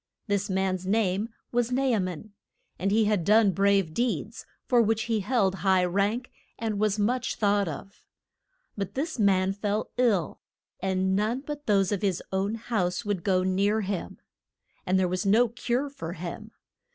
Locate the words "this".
0.25-0.49, 8.95-9.19